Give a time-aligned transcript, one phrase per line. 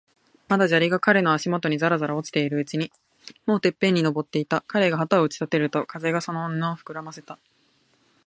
[0.47, 2.91] まだ砂利が彼の足もとにざらざら落ちているうちに、
[3.45, 4.63] もうてっぺんに登っていた。
[4.65, 7.37] 彼が旗を打ち立てると、風がその布をふくらませた。